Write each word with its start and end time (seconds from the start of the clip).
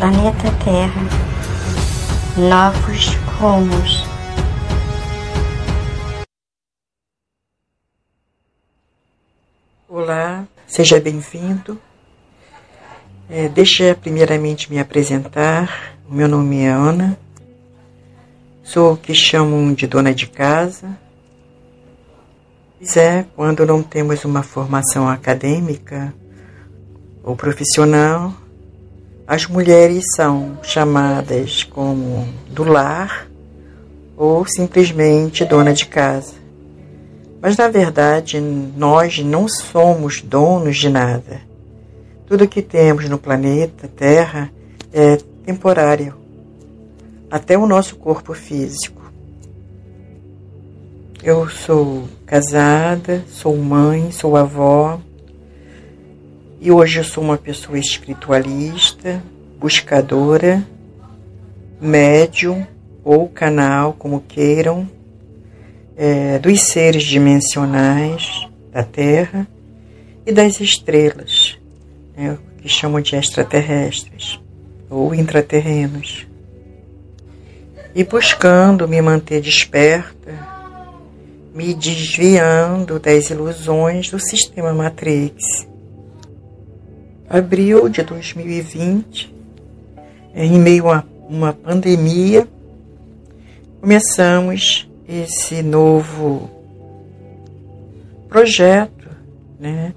planeta 0.00 0.50
Terra 0.64 1.02
novos 2.38 3.08
rumos. 3.38 4.02
Olá, 9.86 10.46
seja 10.66 10.98
bem-vindo. 10.98 11.78
É, 13.28 13.50
deixa 13.50 13.94
primeiramente 13.94 14.72
me 14.72 14.78
apresentar. 14.78 15.94
O 16.08 16.14
meu 16.14 16.26
nome 16.26 16.62
é 16.62 16.70
Ana. 16.70 17.18
Sou 18.62 18.94
o 18.94 18.96
que 18.96 19.12
chamam 19.12 19.74
de 19.74 19.86
dona 19.86 20.14
de 20.14 20.26
casa. 20.26 20.98
Pois 22.78 22.96
é, 22.96 23.26
quando 23.36 23.66
não 23.66 23.82
temos 23.82 24.24
uma 24.24 24.42
formação 24.42 25.06
acadêmica 25.06 26.14
ou 27.22 27.36
profissional, 27.36 28.39
as 29.30 29.46
mulheres 29.46 30.06
são 30.16 30.58
chamadas 30.60 31.62
como 31.62 32.26
do 32.48 32.64
lar 32.64 33.28
ou 34.16 34.44
simplesmente 34.44 35.44
dona 35.44 35.72
de 35.72 35.86
casa. 35.86 36.34
Mas 37.40 37.56
na 37.56 37.68
verdade, 37.68 38.40
nós 38.40 39.20
não 39.20 39.46
somos 39.46 40.20
donos 40.20 40.78
de 40.78 40.88
nada. 40.88 41.42
Tudo 42.26 42.48
que 42.48 42.60
temos 42.60 43.08
no 43.08 43.18
planeta 43.18 43.86
Terra 43.86 44.50
é 44.92 45.16
temporário, 45.46 46.16
até 47.30 47.56
o 47.56 47.68
nosso 47.68 47.94
corpo 47.94 48.34
físico. 48.34 49.12
Eu 51.22 51.48
sou 51.48 52.08
casada, 52.26 53.24
sou 53.28 53.56
mãe, 53.56 54.10
sou 54.10 54.36
avó, 54.36 54.98
e 56.60 56.70
hoje 56.70 56.98
eu 57.00 57.04
sou 57.04 57.24
uma 57.24 57.38
pessoa 57.38 57.78
espiritualista, 57.78 59.22
buscadora, 59.58 60.62
médium 61.80 62.66
ou 63.02 63.26
canal, 63.26 63.94
como 63.94 64.20
queiram, 64.20 64.86
é, 65.96 66.38
dos 66.38 66.60
seres 66.64 67.04
dimensionais 67.04 68.46
da 68.70 68.82
Terra 68.82 69.48
e 70.26 70.32
das 70.32 70.60
estrelas, 70.60 71.58
né, 72.14 72.36
que 72.60 72.68
chamam 72.68 73.00
de 73.00 73.16
extraterrestres 73.16 74.38
ou 74.90 75.14
intraterrenos. 75.14 76.26
E 77.94 78.04
buscando 78.04 78.86
me 78.86 79.00
manter 79.00 79.40
desperta, 79.40 80.46
me 81.54 81.72
desviando 81.72 83.00
das 83.00 83.30
ilusões 83.30 84.10
do 84.10 84.20
sistema 84.20 84.74
Matrix 84.74 85.70
abril 87.30 87.88
de 87.88 88.02
2020, 88.02 89.32
em 90.34 90.58
meio 90.58 90.90
a 90.90 91.04
uma 91.28 91.52
pandemia, 91.52 92.48
começamos 93.80 94.90
esse 95.08 95.62
novo 95.62 96.50
projeto, 98.28 99.08
né? 99.60 99.94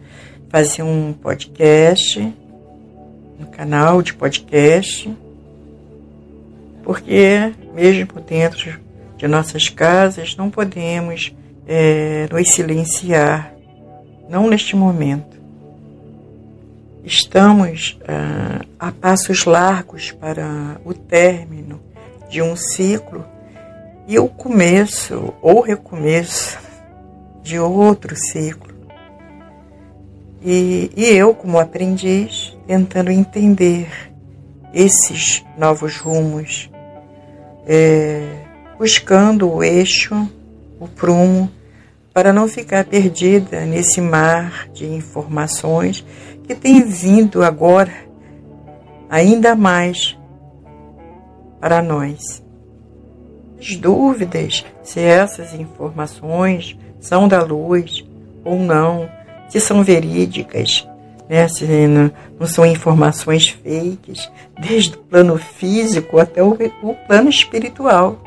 Fazer 0.47 0.83
um 0.83 1.11
podcast, 1.11 2.19
um 3.39 3.45
canal 3.45 4.03
de 4.03 4.13
podcast, 4.13 5.11
porque 6.83 7.51
mesmo 7.73 8.21
dentro 8.21 8.79
de 9.17 9.27
nossas 9.27 9.69
casas 9.69 10.35
não 10.35 10.51
podemos 10.51 11.35
é, 11.67 12.27
nos 12.31 12.53
silenciar, 12.53 13.55
não 14.29 14.47
neste 14.47 14.75
momento. 14.75 15.42
Estamos 17.03 17.99
uh, 18.03 18.65
a 18.79 18.89
passos 18.89 19.43
largos 19.43 20.11
para 20.11 20.79
o 20.85 20.93
término 20.93 21.81
de 22.29 22.41
um 22.41 22.55
ciclo 22.55 23.25
e 24.07 24.17
o 24.17 24.29
começo 24.29 25.33
ou 25.41 25.59
recomeço 25.59 26.57
de 27.41 27.59
outro 27.59 28.15
ciclo. 28.15 28.73
E, 30.41 30.91
e 30.95 31.05
eu, 31.05 31.35
como 31.35 31.59
aprendiz, 31.59 32.55
tentando 32.65 33.11
entender 33.11 33.89
esses 34.73 35.43
novos 35.57 35.97
rumos, 35.97 36.69
é, 37.67 38.27
buscando 38.77 39.51
o 39.51 39.61
eixo, 39.61 40.15
o 40.79 40.87
prumo, 40.87 41.51
para 42.13 42.31
não 42.31 42.47
ficar 42.47 42.85
perdida 42.85 43.65
nesse 43.65 43.99
mar 43.99 44.69
de 44.73 44.85
informações 44.85 46.05
que 46.43 46.53
tem 46.53 46.83
vindo 46.83 47.43
agora 47.43 47.93
ainda 49.09 49.55
mais 49.55 50.17
para 51.59 51.81
nós. 51.81 52.43
As 53.59 53.75
dúvidas 53.75 54.65
se 54.81 54.99
essas 54.99 55.53
informações 55.53 56.77
são 56.99 57.27
da 57.27 57.41
luz 57.41 58.03
ou 58.43 58.59
não, 58.59 59.09
se 59.47 59.59
são 59.59 59.83
verídicas, 59.83 60.87
né? 61.29 61.47
se 61.47 61.65
não, 61.87 62.11
são 62.45 62.65
informações 62.65 63.49
fakes, 63.49 64.29
desde 64.59 64.95
o 64.95 64.99
plano 64.99 65.37
físico 65.37 66.19
até 66.19 66.43
o, 66.43 66.57
plano 67.07 67.29
espiritual. 67.29 68.21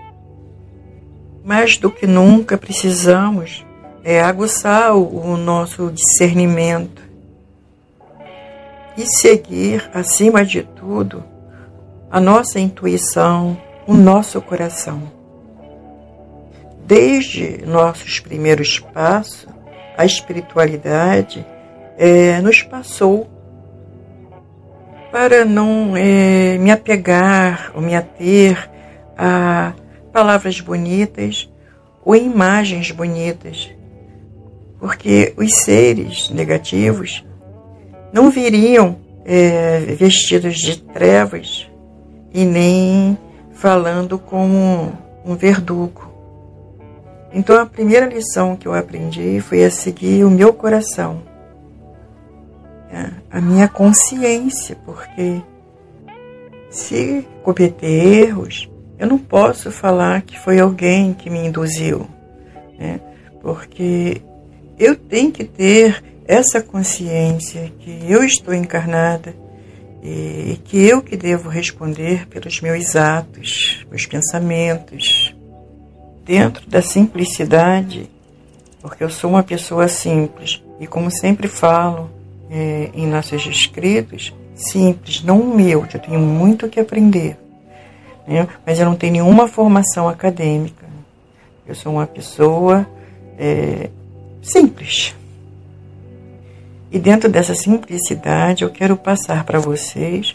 Mais 1.45 1.77
do 1.77 1.91
que 1.91 2.07
nunca 2.07 2.57
precisamos 2.57 3.67
é 4.03 4.23
aguçar 4.23 4.97
o 4.97 5.37
nosso 5.37 5.91
discernimento 5.91 7.06
e 8.97 9.07
seguir, 9.07 9.91
acima 9.93 10.45
de 10.45 10.63
tudo, 10.63 11.23
a 12.11 12.21
nossa 12.21 12.59
intuição, 12.59 13.57
o 13.87 13.95
nosso 13.95 14.41
coração. 14.41 15.03
Desde 16.87 17.65
nossos 17.67 18.21
primeiros 18.21 18.79
passos, 18.79 19.47
a 19.99 20.05
espiritualidade 20.05 21.45
é, 21.99 22.41
nos 22.41 22.63
passou 22.63 23.29
para 25.11 25.45
não 25.45 25.97
é, 25.97 26.59
me 26.59 26.71
apegar 26.71 27.73
ou 27.75 27.81
me 27.81 27.95
ater 27.95 28.71
a 29.17 29.73
palavras 30.13 30.61
bonitas 30.61 31.51
ou 32.05 32.15
imagens 32.15 32.91
bonitas, 32.91 33.71
porque 34.79 35.35
os 35.37 35.55
seres 35.55 36.31
negativos 36.31 37.25
não 38.13 38.31
viriam 38.31 38.97
é, 39.25 39.81
vestidos 39.99 40.59
de 40.59 40.81
trevas 40.81 41.69
e 42.33 42.45
nem 42.45 43.19
falando 43.53 44.19
como 44.19 44.93
um 45.25 45.35
verdugo. 45.35 46.13
Então 47.33 47.61
a 47.61 47.67
primeira 47.67 48.07
lição 48.07 48.57
que 48.57 48.67
eu 48.67 48.73
aprendi 48.73 49.41
foi 49.41 49.65
a 49.65 49.71
seguir 49.71 50.25
o 50.25 50.31
meu 50.31 50.53
coração, 50.53 51.23
é, 52.91 53.11
a 53.31 53.41
minha 53.41 53.69
consciência, 53.69 54.77
porque 54.85 55.43
se 56.71 57.27
cometer 57.43 58.25
erros, 58.27 58.71
eu 58.99 59.07
não 59.07 59.19
posso 59.19 59.71
falar 59.71 60.23
que 60.23 60.39
foi 60.39 60.59
alguém 60.61 61.13
que 61.13 61.29
me 61.29 61.47
induziu, 61.47 62.07
né? 62.79 63.01
porque 63.43 64.23
eu 64.79 64.97
tenho 64.97 65.31
que 65.31 65.45
ter 65.45 66.03
essa 66.27 66.61
consciência 66.61 67.73
que 67.79 68.01
eu 68.09 68.25
estou 68.25 68.53
encarnada 68.53 69.35
e 70.03 70.59
que 70.65 70.77
eu 70.77 71.03
que 71.03 71.17
devo 71.17 71.49
responder 71.49 72.27
pelos 72.29 72.61
meus 72.61 72.95
atos, 72.95 73.85
meus 73.91 74.07
pensamentos, 74.07 75.35
dentro 76.25 76.69
da 76.69 76.83
simplicidade, 76.83 78.11
porque 78.81 79.03
eu 79.03 79.11
sou 79.11 79.31
uma 79.31 79.43
pessoa 79.43 79.89
simples 79.89 80.63
e 80.81 80.87
como 80.87 81.11
sempre 81.11 81.49
falo 81.49 82.11
é, 82.51 82.91
em 82.95 83.07
nossos 83.07 83.47
escritos, 83.47 84.35
simples, 84.55 85.23
não 85.23 85.41
humilde, 85.41 85.95
eu 85.95 86.01
tenho 86.01 86.21
muito 86.21 86.69
que 86.69 86.81
aprender, 86.81 87.37
né? 88.27 88.49
mas 88.65 88.79
eu 88.79 88.87
não 88.87 88.97
tenho 88.97 89.15
nenhuma 89.15 89.49
formação 89.49 90.09
acadêmica, 90.09 90.87
eu 91.67 91.75
sou 91.75 91.93
uma 91.93 92.07
pessoa 92.07 92.87
é, 93.39 93.91
simples. 94.43 95.15
E 96.91 96.99
dentro 96.99 97.29
dessa 97.29 97.55
simplicidade, 97.55 98.63
eu 98.63 98.71
quero 98.71 98.97
passar 98.97 99.45
para 99.45 99.59
vocês 99.59 100.35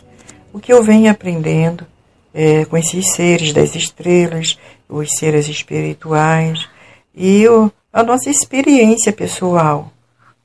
o 0.54 0.60
que 0.60 0.72
eu 0.72 0.84
venho 0.84 1.10
aprendendo 1.10 1.86
é, 2.34 2.66
com 2.66 2.78
esses 2.78 3.14
seres 3.14 3.54
das 3.54 3.76
estrelas, 3.76 4.58
os 4.88 5.10
seres 5.18 5.48
espirituais 5.48 6.68
e 7.16 7.48
o, 7.48 7.72
a 7.92 8.04
nossa 8.04 8.30
experiência 8.30 9.14
pessoal. 9.14 9.92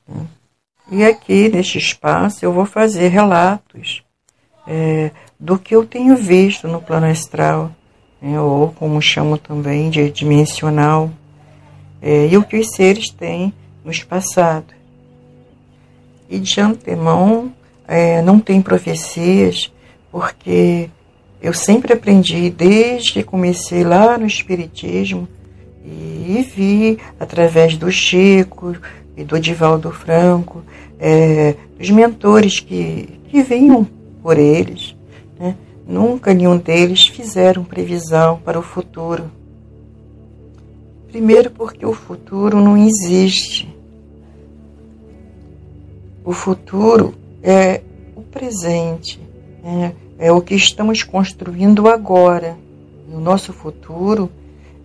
Né? 0.09 0.27
E 0.91 1.05
aqui, 1.05 1.49
neste 1.49 1.79
espaço, 1.79 2.45
eu 2.45 2.53
vou 2.53 2.65
fazer 2.65 3.09
relatos 3.09 4.05
é, 4.67 5.11
do 5.39 5.59
que 5.59 5.75
eu 5.75 5.85
tenho 5.85 6.17
visto 6.17 6.69
no 6.69 6.81
plano 6.81 7.07
astral, 7.07 7.73
né, 8.23 8.41
ou 8.41 8.71
como 8.73 9.03
chamo 9.03 9.37
também 9.37 9.91
de 9.91 10.09
dimensional, 10.11 11.11
é, 12.01 12.29
e 12.29 12.37
o 12.37 12.45
que 12.45 12.57
os 12.57 12.69
seres 12.75 13.11
têm 13.11 13.53
nos 13.85 14.05
passado. 14.05 14.76
E 16.29 16.39
de 16.39 16.61
antemão, 16.61 17.53
é, 17.87 18.21
não 18.23 18.41
tem 18.41 18.61
profecias 18.61 19.73
porque 20.11 20.89
eu 21.41 21.53
sempre 21.53 21.93
aprendi 21.93 22.51
desde 22.51 23.13
que 23.13 23.23
comecei 23.23 23.85
lá 23.85 24.19
no 24.19 24.27
Espiritismo 24.27 25.29
e 25.85 26.43
vi 26.55 26.99
através 27.21 27.77
do 27.77 27.91
Chico 27.93 28.75
e 29.17 29.23
do 29.23 29.39
Divaldo 29.39 29.91
Franco, 29.91 30.63
é, 30.99 31.55
os 31.79 31.91
mentores 31.91 32.61
que, 32.61 33.09
que 33.29 33.43
vinham 33.43 33.87
por 34.23 34.39
eles. 34.39 34.97
Né? 35.39 35.55
Nunca 35.87 36.35
nenhum 36.35 36.59
deles 36.59 37.07
fizeram 37.07 37.63
previsão 37.63 38.41
para 38.45 38.59
o 38.59 38.63
futuro. 38.63 39.31
Primeiro, 41.09 41.51
porque 41.51 41.87
o 41.87 41.95
futuro 41.95 42.61
não 42.61 42.77
existe. 42.77 43.76
O 46.27 46.33
futuro 46.33 47.15
é 47.41 47.83
o 48.17 48.21
presente, 48.21 49.21
é, 49.63 49.93
é 50.27 50.33
o 50.33 50.41
que 50.41 50.57
estamos 50.57 51.05
construindo 51.05 51.87
agora. 51.87 52.57
O 53.09 53.21
nosso 53.21 53.53
futuro 53.53 54.29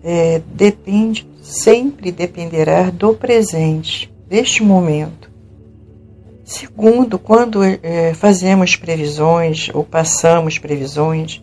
é, 0.04 0.40
depende, 0.54 1.28
sempre 1.42 2.12
dependerá 2.12 2.90
do 2.90 3.12
presente, 3.14 4.08
deste 4.28 4.62
momento. 4.62 5.28
Segundo, 6.44 7.18
quando 7.18 7.64
é, 7.64 8.14
fazemos 8.14 8.76
previsões 8.76 9.68
ou 9.74 9.82
passamos 9.82 10.60
previsões, 10.60 11.42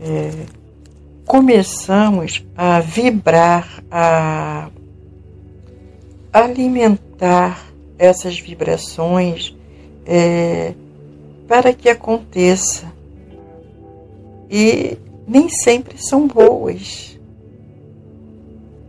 é, 0.00 0.30
começamos 1.26 2.46
a 2.56 2.78
vibrar, 2.78 3.82
a 3.90 4.70
alimentar 6.32 7.73
essas 7.98 8.38
vibrações 8.38 9.54
é, 10.06 10.74
para 11.46 11.72
que 11.72 11.88
aconteça. 11.88 12.92
E 14.50 14.98
nem 15.26 15.48
sempre 15.48 15.96
são 15.98 16.26
boas. 16.26 17.18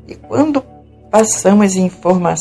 E 0.08 0.16
quando 0.16 0.62
passamos 1.10 1.76
informa 1.76 2.36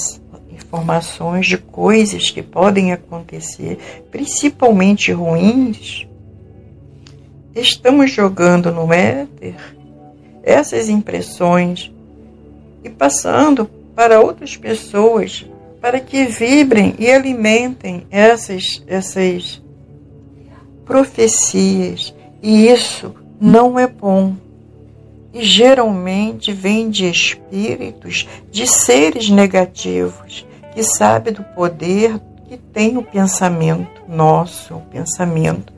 informações 0.50 1.46
de 1.46 1.56
coisas 1.56 2.30
que 2.30 2.42
podem 2.42 2.92
acontecer, 2.92 3.78
principalmente 4.10 5.12
ruins, 5.12 6.06
estamos 7.54 8.10
jogando 8.10 8.72
no 8.72 8.92
éter 8.92 9.54
essas 10.42 10.88
impressões 10.88 11.90
e 12.82 12.90
passando 12.90 13.66
para 13.94 14.20
outras 14.20 14.56
pessoas 14.56 15.46
para 15.84 16.00
que 16.00 16.24
vibrem 16.24 16.94
e 16.98 17.12
alimentem 17.12 18.06
essas, 18.10 18.82
essas 18.86 19.62
profecias. 20.86 22.14
E 22.42 22.68
isso 22.68 23.14
não 23.38 23.78
é 23.78 23.86
bom. 23.86 24.34
E 25.30 25.44
geralmente 25.44 26.54
vem 26.54 26.88
de 26.88 27.04
espíritos, 27.04 28.26
de 28.50 28.66
seres 28.66 29.28
negativos, 29.28 30.46
que 30.74 30.82
sabem 30.82 31.34
do 31.34 31.44
poder 31.54 32.18
que 32.48 32.56
tem 32.56 32.96
o 32.96 33.02
pensamento 33.02 34.00
nosso, 34.08 34.76
o 34.76 34.80
pensamento 34.80 35.70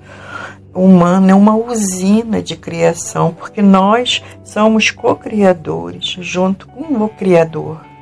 humano 0.72 1.28
é 1.32 1.34
uma 1.34 1.56
usina 1.56 2.40
de 2.40 2.54
criação, 2.54 3.34
porque 3.34 3.60
nós 3.60 4.22
somos 4.44 4.92
co-criadores 4.92 6.16
junto 6.20 6.68
com 6.68 7.02
o 7.02 7.08
Criador. 7.08 7.95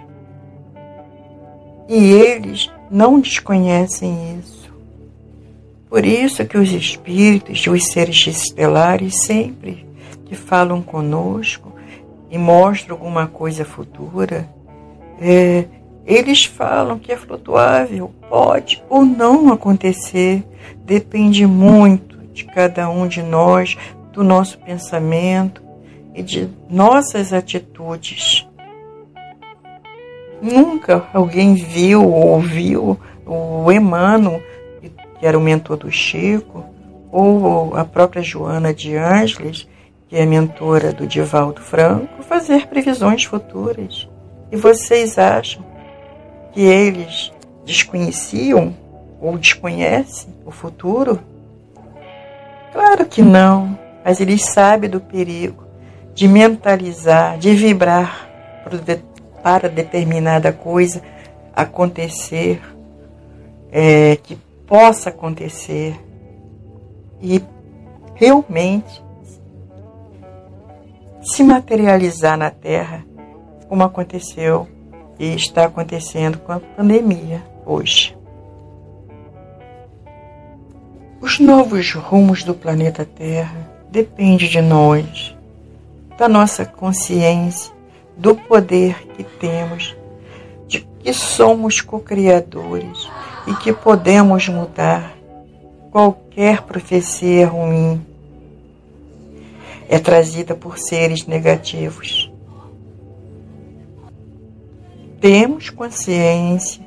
E 1.88 2.12
eles 2.12 2.70
não 2.90 3.20
desconhecem 3.20 4.38
isso. 4.38 4.72
Por 5.88 6.04
isso 6.04 6.44
que 6.44 6.58
os 6.58 6.72
espíritos, 6.72 7.66
os 7.66 7.86
seres 7.86 8.26
estelares, 8.26 9.24
sempre 9.24 9.86
que 10.26 10.34
falam 10.34 10.82
conosco 10.82 11.72
e 12.30 12.38
mostram 12.38 12.96
alguma 12.96 13.26
coisa 13.26 13.64
futura, 13.64 14.48
é, 15.20 15.66
eles 16.06 16.44
falam 16.44 16.98
que 16.98 17.12
é 17.12 17.16
flutuável, 17.16 18.12
pode 18.28 18.82
ou 18.88 19.04
não 19.04 19.52
acontecer, 19.52 20.44
depende 20.84 21.46
muito 21.46 22.18
de 22.32 22.44
cada 22.44 22.90
um 22.90 23.06
de 23.06 23.22
nós, 23.22 23.76
do 24.12 24.24
nosso 24.24 24.58
pensamento 24.58 25.62
e 26.14 26.22
de 26.22 26.48
nossas 26.68 27.32
atitudes. 27.32 28.46
Nunca 30.44 31.06
alguém 31.14 31.54
viu 31.54 32.06
ou 32.06 32.26
ouviu 32.32 33.00
o 33.24 33.72
Emmanuel, 33.72 34.42
que 35.18 35.26
era 35.26 35.38
o 35.38 35.40
mentor 35.40 35.78
do 35.78 35.90
Chico, 35.90 36.62
ou 37.10 37.74
a 37.74 37.82
própria 37.82 38.22
Joana 38.22 38.74
de 38.74 38.94
Ângeles, 38.94 39.66
que 40.06 40.16
é 40.16 40.26
mentora 40.26 40.92
do 40.92 41.06
Divaldo 41.06 41.62
Franco, 41.62 42.22
fazer 42.22 42.66
previsões 42.66 43.24
futuras. 43.24 44.06
E 44.52 44.56
vocês 44.56 45.16
acham 45.16 45.64
que 46.52 46.60
eles 46.60 47.32
desconheciam 47.64 48.76
ou 49.22 49.38
desconhecem 49.38 50.28
o 50.44 50.50
futuro? 50.50 51.20
Claro 52.70 53.06
que 53.06 53.22
não, 53.22 53.78
mas 54.04 54.20
eles 54.20 54.44
sabem 54.44 54.90
do 54.90 55.00
perigo 55.00 55.64
de 56.12 56.28
mentalizar, 56.28 57.38
de 57.38 57.54
vibrar 57.54 58.28
para 59.44 59.68
determinada 59.68 60.54
coisa 60.54 61.02
acontecer, 61.54 62.62
é, 63.70 64.16
que 64.16 64.36
possa 64.66 65.10
acontecer 65.10 66.00
e 67.20 67.44
realmente 68.14 69.04
se 71.20 71.44
materializar 71.44 72.38
na 72.38 72.50
Terra, 72.50 73.04
como 73.68 73.82
aconteceu 73.82 74.66
e 75.18 75.34
está 75.34 75.66
acontecendo 75.66 76.38
com 76.38 76.52
a 76.52 76.60
pandemia 76.60 77.42
hoje. 77.66 78.16
Os 81.20 81.38
novos 81.38 81.92
rumos 81.92 82.42
do 82.44 82.54
planeta 82.54 83.04
Terra 83.04 83.70
dependem 83.90 84.48
de 84.48 84.62
nós, 84.62 85.36
da 86.16 86.30
nossa 86.30 86.64
consciência 86.64 87.73
do 88.16 88.34
poder 88.34 89.06
que 89.08 89.24
temos, 89.24 89.96
de 90.66 90.80
que 90.80 91.12
somos 91.12 91.80
co-criadores 91.80 93.08
e 93.46 93.54
que 93.56 93.72
podemos 93.72 94.48
mudar 94.48 95.16
qualquer 95.90 96.62
profecia 96.62 97.46
ruim. 97.46 98.04
É 99.88 99.98
trazida 99.98 100.54
por 100.54 100.78
seres 100.78 101.26
negativos. 101.26 102.30
Temos 105.20 105.70
consciência 105.70 106.82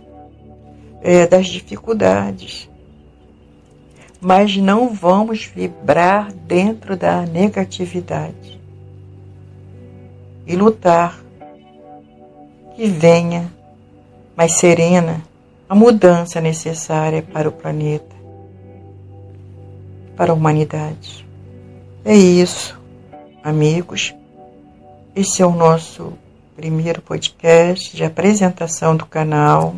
é, 1.02 1.28
das 1.28 1.48
dificuldades, 1.48 2.70
mas 4.20 4.58
não 4.58 4.90
vamos 4.94 5.46
vibrar 5.46 6.32
dentro 6.32 6.96
da 6.96 7.22
negatividade 7.22 8.57
e 10.48 10.56
lutar. 10.56 11.22
Que 12.76 12.88
venha, 12.88 13.52
mais 14.36 14.54
serena, 14.54 15.24
a 15.68 15.76
mudança 15.76 16.40
necessária 16.40 17.22
para 17.22 17.50
o 17.50 17.52
planeta, 17.52 18.16
para 20.16 20.32
a 20.32 20.36
humanidade. 20.36 21.28
É 22.06 22.16
isso, 22.16 22.80
amigos. 23.44 24.16
Esse 25.16 25.42
é 25.42 25.46
o 25.46 25.52
nosso 25.52 26.14
primeiro 26.56 27.02
podcast 27.02 27.96
de 27.96 28.04
apresentação 28.04 28.96
do 28.96 29.06
canal. 29.06 29.76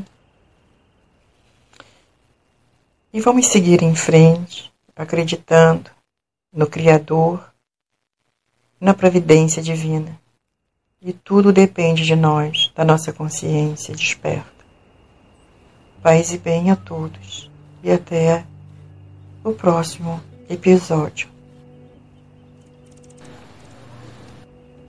E 3.12 3.20
vamos 3.20 3.48
seguir 3.48 3.82
em 3.82 3.96
frente, 3.96 4.72
acreditando 4.96 5.90
no 6.54 6.68
Criador, 6.68 7.44
na 8.80 8.94
providência 8.94 9.64
divina. 9.64 10.20
E 11.02 11.14
tudo 11.14 11.54
depende 11.54 12.04
de 12.04 12.14
nós, 12.14 12.74
da 12.76 12.84
nossa 12.84 13.14
consciência 13.14 13.96
desperta. 13.96 14.66
Paz 16.04 16.34
e 16.34 16.38
bem 16.38 16.72
a 16.72 16.76
todos. 16.76 17.50
E 17.82 17.90
até 17.90 18.46
o 19.42 19.54
próximo 19.54 20.22
episódio. 20.50 21.30